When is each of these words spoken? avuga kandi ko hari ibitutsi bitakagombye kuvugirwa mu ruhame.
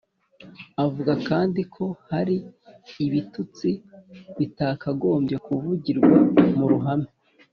avuga 0.85 1.13
kandi 1.29 1.61
ko 1.73 1.85
hari 2.09 2.35
ibitutsi 3.05 3.69
bitakagombye 4.37 5.35
kuvugirwa 5.45 6.15
mu 6.57 6.65
ruhame. 6.71 7.09